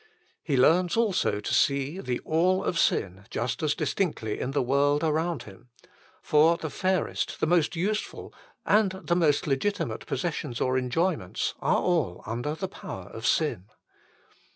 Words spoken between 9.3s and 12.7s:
legitimate possessions or enjoy ments are all under the